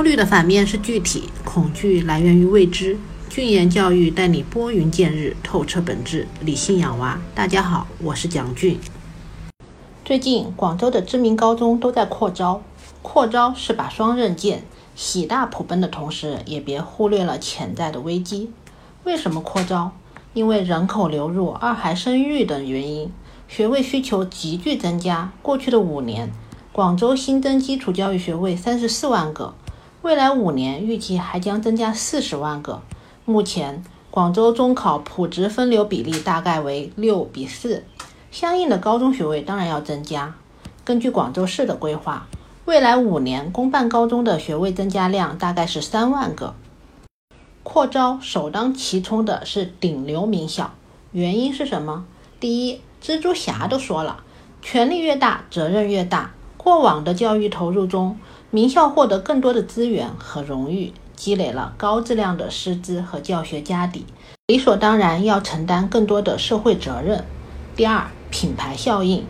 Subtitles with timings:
[0.00, 2.96] 焦虑的反面是具体，恐惧来源于未知。
[3.28, 7.20] 俊言教育带你拨云见日，透彻本质，理性养娃。
[7.34, 8.78] 大家好，我是蒋俊。
[10.02, 12.62] 最近广州的知名高中都在扩招，
[13.02, 14.64] 扩招是把双刃剑，
[14.96, 18.50] 喜大普奔的同时，也别忽略了潜在的危机。
[19.04, 19.92] 为什么扩招？
[20.32, 23.12] 因为人口流入、二孩生育等原因，
[23.46, 25.30] 学位需求急剧增加。
[25.42, 26.32] 过去的五年，
[26.72, 29.52] 广州新增基础教育学位三十四万个，
[30.02, 32.80] 未来五年预计还将增加四十万个。
[33.26, 37.84] 目前，广州中考普职分流比例大概为六比四，
[38.30, 40.34] 相应的高中学位当然要增加。
[40.84, 42.26] 根据广州市的规划，
[42.64, 46.54] 未来五年公办高中的学位增加量大概是三万个。
[47.62, 50.72] 扩招首当其冲的是顶流名校，
[51.12, 52.06] 原因是什么？
[52.40, 54.24] 第一，蜘蛛侠都说了，
[54.62, 56.32] 权力越大，责任越大。
[56.56, 58.18] 过往的教育投入中，
[58.50, 60.92] 名校获得更多的资源和荣誉。
[61.14, 64.06] 积累了高质量的师资和教学家底，
[64.46, 67.22] 理所当然要承担更多的社会责任。
[67.76, 69.26] 第二，品牌效应，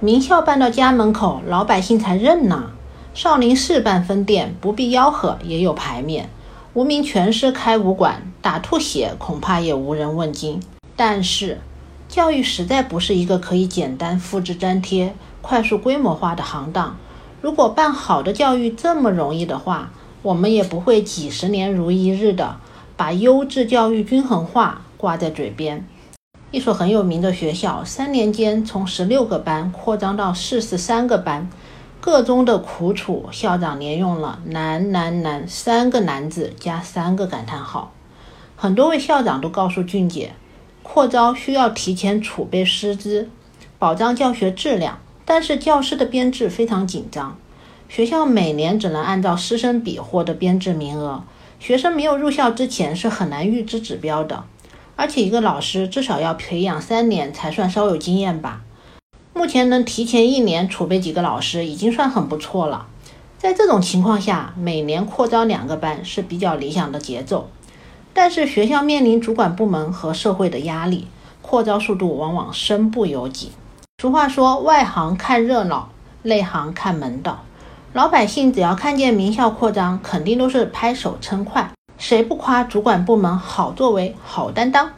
[0.00, 2.72] 名校办到家门口，老百姓才认呐。
[3.14, 6.28] 少林寺办分店不必吆喝，也有牌面。
[6.74, 10.60] 无名拳师开武馆，打吐血恐怕也无人问津。
[10.96, 11.60] 但是，
[12.08, 16.96] 教育实在不是一个可以简单复制粘贴、快速规模化的行当。
[17.40, 19.90] 如果办好的教育这么容易的话，
[20.22, 22.56] 我们也不会几十年如一日的
[22.96, 25.86] 把优质教育均衡化挂在嘴边。
[26.50, 31.48] 一所很有名的学校，三年间从十六个班扩张到四十三个班，
[32.00, 37.92] 个中的苦楚，校长连用了“难难难”三个难字加三个感叹号。
[38.56, 40.32] 很多位校长都告诉俊姐，
[40.82, 43.28] 扩招需要提前储备师资，
[43.78, 44.98] 保障教学质量，
[45.30, 47.36] 但是教师的编制非常紧张。
[47.86, 51.22] 学校每年只能按照师生比获得编制名额，
[51.60, 54.44] 学生没有入校之前是很难预知指标的，
[54.96, 58.62] 而且一个老师至少要培养三年才算稍有经验吧。
[59.34, 62.86] 目前能提前一年储备几个老师已经算很不错了。
[63.36, 67.50] 在这种情况下，每年扩招两个班是比较理想的节奏。
[68.14, 71.06] 但是学校面临主管部门和社会的压力，
[71.42, 73.52] 扩招速度往往身不由己。
[74.00, 75.88] 俗话说，外行看热闹，
[76.22, 77.42] 内行看门道。
[77.92, 84.92] 老百姓只要看见名校扩张，肯定都是拍手称快，谁不夸主管部门好作为、好担当？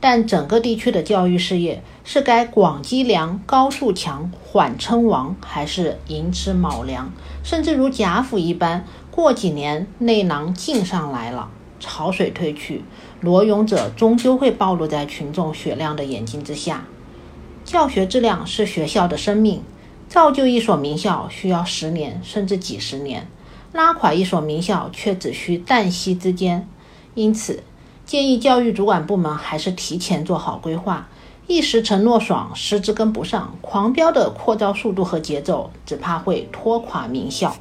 [0.00, 7.12] 但整个地区的教育事业是该广积粮、高筑墙、缓称王，还是寅吃卯粮，
[7.44, 11.48] 甚至如贾府一般，过几年内囊劲上来了，
[11.78, 12.82] 潮水退去，
[13.20, 16.82] 裸泳者终究会暴露在群众雪亮的眼睛之下。
[17.72, 19.62] 教学质量是学校的生命。
[20.06, 23.26] 造就一所名校需要十年甚至几十年，
[23.72, 26.68] 拉垮一所名校却只需旦夕之间。
[27.14, 27.62] 因此，
[28.04, 31.08] 建议教育主管部门还是提前做好规划。
[31.46, 37.56] 一时承诺爽，师资跟不上，狂飙的扩招速度和节奏，只怕会拖垮名校。